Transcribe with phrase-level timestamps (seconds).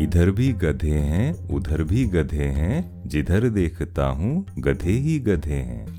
[0.00, 5.98] इधर भी गधे हैं, उधर भी गधे हैं, जिधर देखता हूँ, गधे ही गधे हैं।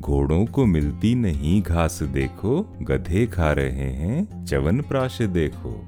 [0.00, 5.86] घोड़ों को मिलती नहीं घास देखो, गधे खा रहे हैं, चवन प्राश देखो।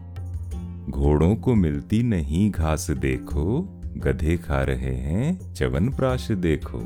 [0.90, 3.60] घोड़ों को मिलती नहीं घास देखो,
[3.96, 6.78] गधे खा रहे हैं, चवन प्राश देखो।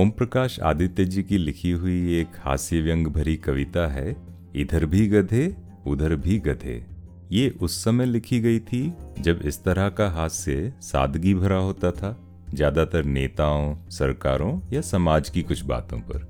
[0.00, 4.16] ओम प्रकाश आदित्य जी की लिखी हुई एक हास्य व्यंग भरी कविता है,
[4.56, 5.56] इधर भी गधे,
[5.86, 6.89] उधर भी गधे।
[7.32, 12.16] ये उस समय लिखी गई थी जब इस तरह का हास्य सादगी भरा होता था,
[12.54, 16.28] ज़्यादातर नेताओं, सरकारों या समाज की कुछ बातों पर।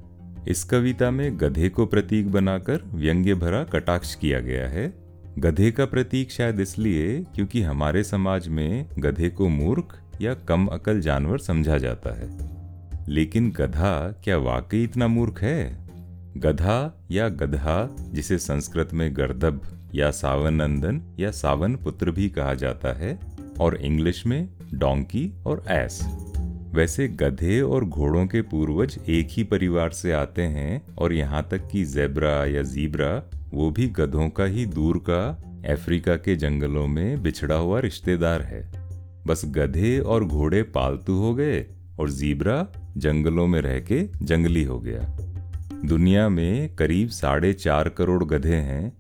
[0.49, 4.93] इस कविता में गधे को प्रतीक बनाकर व्यंग्य भरा कटाक्ष किया गया है।
[5.39, 11.01] गधे का प्रतीक शायद इसलिए क्योंकि हमारे समाज में गधे को मूर्ख या कम अकल
[11.01, 12.51] जानवर समझा जाता है।
[13.09, 15.87] लेकिन गधा क्या वाकई इतना मूर्ख है?
[16.37, 19.61] गधा या गधा, जिसे संस्कृत में गर्दभ
[19.95, 23.21] या सावन नंदन या सावन पुत्र भी कहा जाता है,
[23.61, 26.01] और इंग्लिश में डोंकी और एस।
[26.75, 31.69] वैसे गधे और घोड़ों के पूर्वज एक ही परिवार से आते हैं, और यहाँ तक
[31.69, 35.43] कि जेब्रा या जीब्रा, वो भी गधों का ही दूर का,
[35.73, 38.73] अफ्रीका के जंगलों में बिछड़ा हुआ रिश्तेदार है।
[39.27, 41.67] बस गधे और घोड़े पालतू हो गए,
[42.01, 45.17] और जीब्रा जंगलों में रह के जंगली हो गया।
[45.85, 49.00] दुनिया में करीब साढ़े चार करोड़ गधे हैं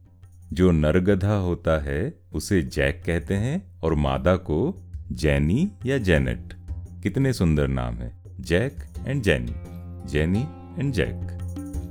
[0.52, 6.52] जो नरगधा होता है, उसे जैक कहते हैं और मादा को जैनी या जेनेट।
[7.02, 9.54] कितने सुंदर नाम है, Jack and Jenny.
[10.10, 10.42] Jenny
[10.78, 11.36] and Jack.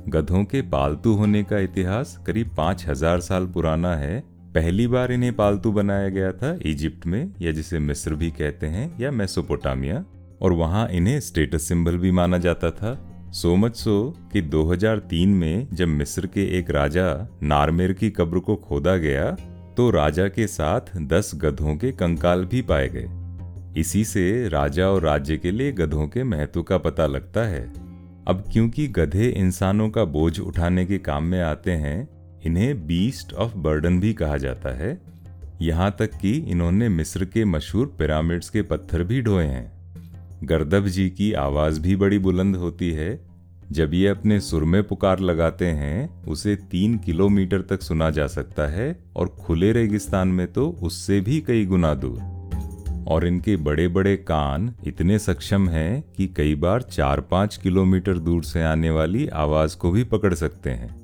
[0.08, 4.20] गधों के पालतू होने का इतिहास करीब पाँच हज़ार साल पुराना है।
[4.54, 9.00] पहली बार इन्हें पालतू बनाया गया था इजिप्ट में, या जिसे मिस्र भी कहते हैं,
[9.00, 10.04] या मेसोपोटामिया।
[10.42, 15.68] और वहाँ इन्हें स्टेटस सिंबल भी माना जाता था। सो मच सो कि 2003 में
[15.72, 19.30] जब मिस्र के एक राजा नारमेर की कब्र को खोदा गया
[19.76, 23.08] तो राजा के साथ दस गधों के कंकाल भी पाए गए।
[23.80, 27.72] इसी से राजा और राज्य के लिए गधों के महत्व का पता लगता है।
[28.28, 32.08] अब क्योंकि गधे इंसानों का बोझ उठाने के काम में आते हैं,
[32.46, 35.00] इन्हें बीस्ट ऑफ़ बर्डन भी कहा जाता है।
[35.62, 39.80] यहाँ तक कि इन्होंने मिस्र के मशहूर पिरामिड्स के पत्थर भी ढोए हैं।
[40.44, 43.29] गर्दभ जी की आवाज़ भी बड़ी बुलंद होती है
[43.72, 48.66] जब ये अपने सुर में पुकार लगाते हैं, उसे तीन किलोमीटर तक सुना जा सकता
[48.66, 52.40] है और खुले रेगिस्तान में तो उससे भी कई गुना दूर।
[53.08, 58.44] और इनके बड़े बड़े कान इतने सक्षम हैं कि कई बार चार पाँच किलोमीटर दूर
[58.44, 61.00] से आने वाली आवाज़ को भी पकड़ सकते हैं।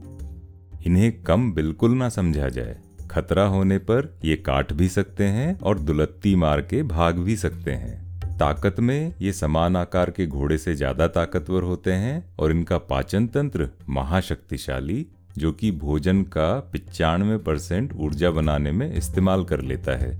[0.86, 2.78] इन्हें कम बिल्कुल ना समझा जाए।
[3.10, 7.70] खतरा होने पर ये काट भी सकते हैं और दुलत्ती मार के भाग भी सकते
[7.70, 8.05] हैं।
[8.40, 13.26] ताकत में ये समान आकार के घोड़े से ज़्यादा ताकतवर होते हैं और इनका पाचन
[13.26, 15.06] तंत्र महाशक्तिशाली,
[15.38, 20.12] जो कि भोजन का पिचानवे परसेंट ऊर्जा बनाने में इस्तेमाल कर लेता है।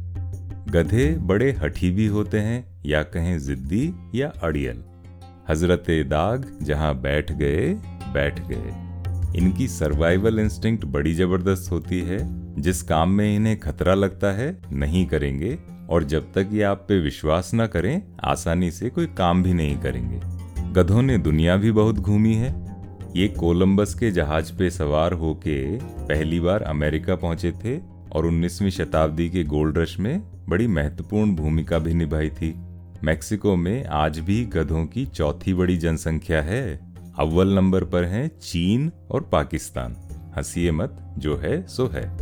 [0.68, 4.82] गधे बड़े हठी भी होते हैं, या कहें जिद्दी या अड़ियल।
[5.48, 7.74] हज़रत दाग जहाँ बैठ गए
[8.12, 8.74] बैठ गए।
[9.38, 12.18] इनकी सर्वाइवल इंस्टिंक्ट बड़ी ज़बरदस्त होती है।
[12.62, 15.58] जिस काम में इन्हें खतरा लगता है, नहीं करेंगे।
[15.90, 19.76] और जब तक ये आप पे विश्वास ना करें, आसानी से कोई काम भी नहीं
[19.76, 20.20] करेंगे।
[20.72, 22.66] गधों ने दुनिया भी बहुत घूमी है।
[23.16, 27.78] ये कोलंबस के जहाज़ पे सवार होके पहली बार अमेरिका पहुँचे थे
[28.12, 32.54] और 19वीं शताब्दी के गोल्ड रश में बड़ी महत्वपूर्ण भूमिका भी निभाई थी।
[33.04, 36.80] मैक्सिको में आज भी गधों की चौथी बड़ी जनसंख्या है।
[37.18, 39.96] अव्वल नंबर पर हैं चीन और पाकिस्तान।
[40.36, 42.16] हंसीए मत, जो है सो है।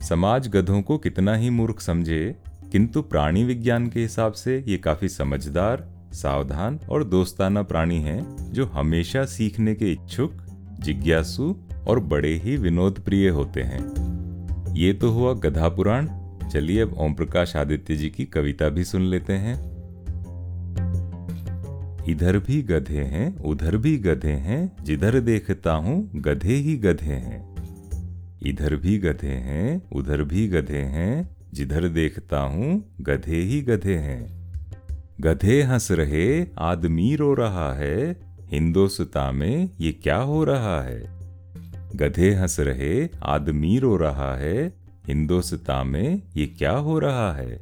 [0.00, 2.36] समाज गधों को कितना ही मूर्ख समझे
[2.72, 8.66] किंतु प्राणी विज्ञान के हिसाब से ये काफ़ी समझदार, सावधान और दोस्ताना प्राणी हैं, जो
[8.66, 10.32] हमेशा सीखने के इच्छुक,
[10.80, 11.56] जिज्ञासु
[11.88, 14.08] और बड़े ही विनोद प्रिय होते हैं।
[14.74, 16.08] ये तो हुआ गधा पुराण।
[16.48, 19.78] चलिए अब ओम प्रकाश आदित्य जी की कविता भी सुन लेते हैं।
[22.08, 27.54] इधर भी गधे हैं, उधर भी गधे हैं, जिधर देखता हूँ गधे ही गधे हैं।
[28.42, 34.38] इधर भी गधे हैं, उधर भी गधे हैं जिधर देखता हूँ, गधे ही गधे हैं।
[35.20, 38.20] गधे हंस रहे, आदमी रो रहा है।
[38.52, 41.18] हिंदोस्ता में ये क्या हो रहा है?
[41.96, 44.74] गधे हंस रहे, आदमी रो रहा है।
[45.08, 47.60] हिंदोस्ता में ये क्या हो रहा है?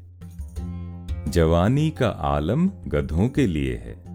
[1.29, 4.07] जवानी का आलम गधों के लिए है।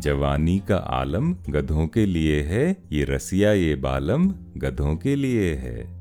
[0.00, 5.96] जवानी का आलम गधों के लिए है। ये रसिया ये बालम गधों के लिए है।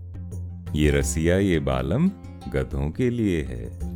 [0.76, 2.12] ये रसिया ये बालम
[2.54, 3.96] गधों के लिए है।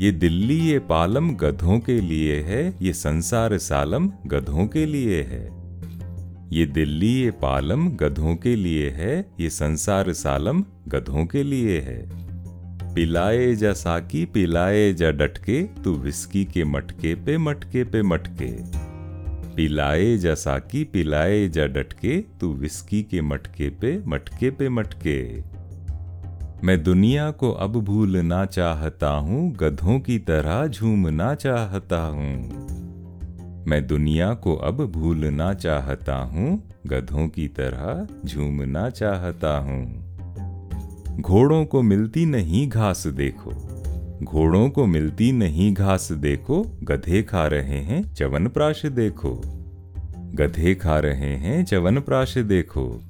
[0.00, 5.64] ये दिल्ली, ये पालम गधों के लिए है, ये संसार सालम गधों के लिए है।
[6.52, 12.24] ये दिल्ली, ये पालम गधों के लिए है, ये संसार सालम गधों के लिए है।
[12.94, 18.84] पिलाए जा साकी, पिलाए जा डटके, तू विस्की के मटके पे मटके पे मटके।
[19.56, 25.53] पिलाए जा साकी, पिलाए जा डटके, तू विस्की के मटके पे मटके पे मटके।
[26.64, 34.34] मैं दुनिया को अब भूलना चाहता हूँ, गधों की तरह झूमना चाहता हूँ। मैं दुनिया
[34.34, 39.84] को अब भूलना चाहता हूँ, गधों की तरह झूमना चाहता हूँ।
[41.20, 43.50] घोड़ों को मिलती नहीं घास देखो,
[44.22, 49.42] घोड़ों को मिलती नहीं घास देखो, गधे खा रहे हैं चवन प्राश देखो।
[50.34, 53.02] गधे खा रहे हैं चवन प्राश देखो।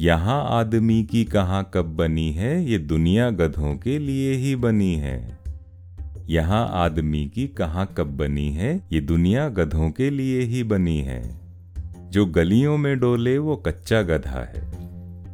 [0.00, 5.38] यहाँ आदमी की कहाँ कब बनी है, ये दुनिया गधों के लिए ही बनी है।
[6.28, 11.40] यहाँ आदमी की कहाँ कब बनी है, ये दुनिया गधों के लिए ही बनी है।
[12.10, 14.72] जो गलियों में डोले, वो कच्चा गधा है।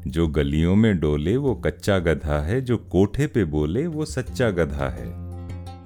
[0.06, 4.88] जो गलियों में डोले, वो कच्चा गधा है। जो कोठे पे बोले, वो सच्चा गधा
[4.88, 5.06] है।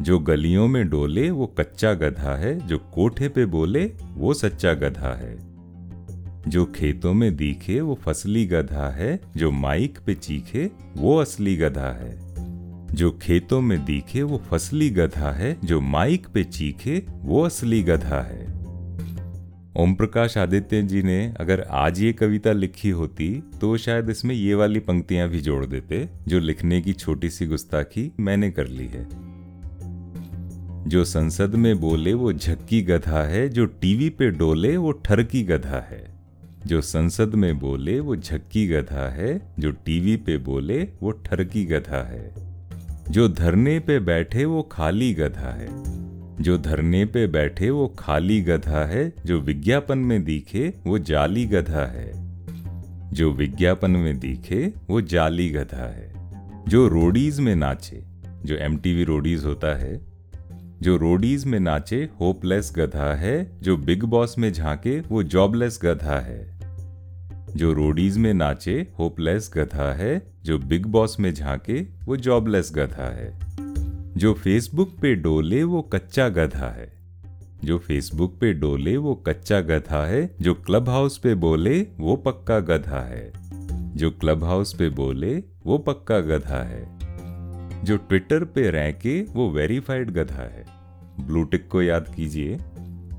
[0.04, 5.14] जो गलियों में डोले, वो कच्चा गधा है। जो कोठे पे बोले, वो सच्चा गधा
[5.14, 5.49] है।
[6.48, 11.92] जो खेतों में दिखे वो फसली गधा है, जो माइक पे चीखे वो असली गधा
[11.92, 12.30] है।
[12.94, 18.22] जो खेतों में दिखे वो फसली गधा है, जो माइक पे चीखे वो असली गधा
[18.22, 18.50] है।
[19.76, 24.54] ओम प्रकाश आदित्य जी ने अगर आज ये कविता लिखी होती तो शायद इसमें ये
[24.54, 29.30] वाली पंक्तियाँ भी जोड़ देते, जो लिखने की छोटी सी गुस्ताखी मैंने कर ली है।
[30.88, 35.80] जो संसद में बोले वो झक्की गधा है, जो टीवी पे डोले वो ठरकी गधा
[35.90, 36.19] है।
[36.66, 42.02] जो संसद में बोले वो झक्की गधा है, जो टीवी पे बोले वो ठरकी गधा
[42.02, 42.34] है।
[43.10, 45.68] जो धरने पे बैठे वो खाली गधा है।
[46.42, 51.86] जो धरने पे बैठे वो खाली गधा है, जो विज्ञापन में दिखे वो जाली गधा
[51.86, 52.12] है।
[53.12, 56.12] जो विज्ञापन में दिखे वो जाली गधा है।
[56.68, 58.02] जो रोडीज में नाचे,
[58.44, 60.09] जो एमटीवी रोडीज होता है
[60.82, 66.20] जो रोडीज में नाचे होपलेस गधा है, जो बिग बॉस में झांके वो जॉबलेस गधा
[66.20, 66.60] है।
[67.56, 73.10] जो रोडीज में नाचे होपलेस गधा है, जो बिग बॉस में झांके वो जॉबलेस गधा
[73.10, 73.40] है।
[74.16, 76.92] जो फेसबुक पे डोले वो कच्चा गधा है।
[77.64, 82.60] जो फेसबुक पे डोले वो कच्चा गधा है, जो क्लब हाउस पे बोले वो पक्का
[82.60, 83.32] गधा है।
[83.96, 86.99] जो क्लब हाउस पे बोले वो पक्का गधा है।
[87.84, 90.64] जो ट्विटर पे रह के वो वेरीफाइड गधा है।
[91.26, 92.58] ब्लूटिक को याद कीजिए।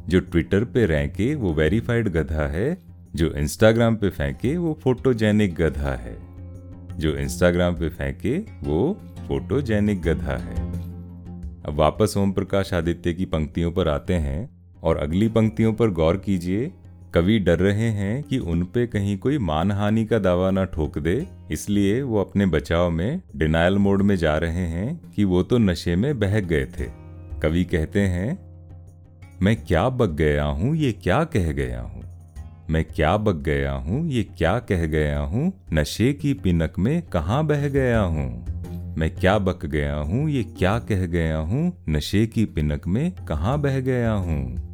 [0.09, 2.77] जो ट्विटर पे रह के वो वेरीफाइड गधा है,
[3.15, 6.31] जो इंस्टाग्राम पे फेंके वो फोटोजेनिक गधा है।
[6.99, 10.71] जो इंस्टाग्राम पे फेंके वो फोटोजेनिक गधा है।
[11.63, 14.49] अब वापस ओम प्रकाश आदित्य की पंक्तियों पर आते हैं
[14.83, 16.71] और अगली पंक्तियों पर गौर कीजिए।
[17.13, 21.27] कवि डर रहे हैं कि उन पे कहीं कोई मानहानि का दावा ना ठोक दे,
[21.51, 25.95] इसलिए वो अपने बचाव में डिनायल मोड में जा रहे हैं कि वो तो नशे
[25.95, 26.85] में बहक गए थे।
[27.41, 28.37] कवि कहते हैं,
[29.41, 32.03] मैं क्या बग गया हूँ, ये क्या कह गया हूँ?
[32.69, 35.51] मैं क्या बग गया हूँ, ये क्या कह गया हूँ?
[35.73, 38.45] नशे की पिनक में कहाँ बह गया हूँ?
[38.97, 41.71] मैं क्या बक गया हूँ, ये क्या कह गया हूँ?
[41.89, 44.70] नशे की पिनक में कहाँ बह गया हूँ?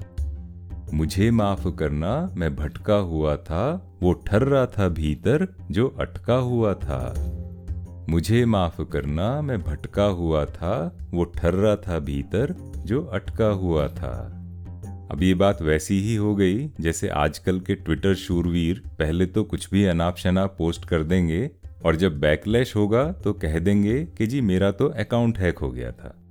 [0.93, 6.73] मुझे माफ़ करना, मैं भटका हुआ था, वो ठर रहा था भीतर, जो अटका हुआ
[6.73, 7.33] था।
[8.09, 13.87] मुझे माफ़ करना, मैं भटका हुआ था, वो ठर रहा था भीतर, जो अटका हुआ
[13.87, 14.33] था।
[15.11, 19.69] अब ये बात वैसी ही हो गई, जैसे आजकल के ट्विटर शूरवीर पहले तो कुछ
[19.71, 21.51] भी अनाप शनाप पोस्ट कर देंगे,
[21.85, 25.91] और जब बैकलैश होगा तो कह देंगे कि जी मेरा तो अकाउंट हैक हो गया
[25.91, 26.26] था।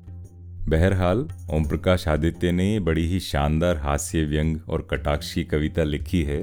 [0.69, 1.19] बहरहाल
[1.55, 6.41] ओम प्रकाश आदित्य ने बड़ी ही शानदार हास्य व्यंग और कटाक्षी कविता लिखी है।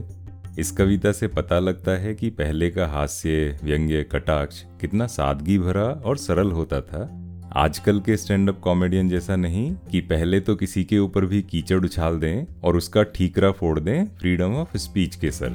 [0.60, 5.84] इस कविता से पता लगता है कि पहले का हास्य, व्यंग्य, कटाक्ष कितना सादगी भरा
[5.84, 7.04] और सरल होता था।
[7.56, 11.84] आजकल के स्टैंड अप कॉमेडियन जैसा नहीं कि पहले तो किसी के ऊपर भी कीचड़
[11.86, 15.50] उछाल दें और उसका ठीकरा फोड़ दें फ्रीडम ऑफ़ स्पीच के सर।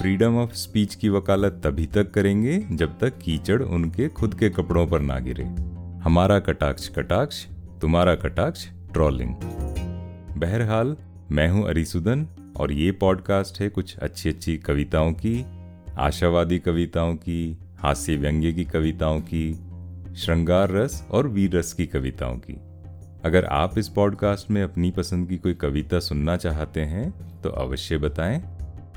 [0.00, 4.86] फ्रीडम ऑफ़ स्पीच की वकालत तभी तक करेंगे जब तक कीचड़ उनके खुद के कपड़ों
[4.86, 5.44] पर ना गिरे।
[6.04, 7.46] हमारा कटाक्ष कटाक्ष
[7.80, 9.34] तुम्हारा कटाक्ष ट्रॉलिंग।
[10.36, 10.96] बहरहाल,
[11.30, 15.46] मैं हूँ अरिसुदन, और ये पॉडकास्ट है कुछ अच्छी अच्छी कविताओं की,
[15.98, 19.54] आशावादी कविताओं की हास्य व्यंग्य की कविताओं की,
[20.16, 22.60] श्रृंगार रस और वीर रस की कविताओं की।
[23.24, 27.98] अगर आप इस पॉडकास्ट में अपनी पसंद की कोई कविता सुनना चाहते हैं तो अवश्य
[27.98, 28.44] बताएँ।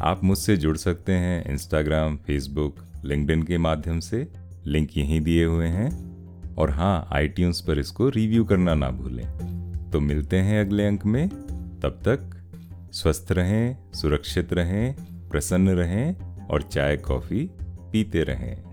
[0.02, 4.28] आप मुझसे जुड़ सकते हैं इंस्टाग्राम फेसबुक लिंकडिन के माध्यम से।
[4.66, 6.11] लिंक यहीं दिए हुए हैं।
[6.58, 9.52] और हाँ आई पर इसको रिव्यू करना ना भूलें।
[9.94, 11.30] तो मिलते हैं अगले अंक में।
[11.80, 12.38] तब तक
[12.94, 14.96] स्वस्थ रहें, सुरक्षित रहें,
[15.30, 18.71] प्रसन्न रहें और चाय, कॉफ़ी पीते रहें।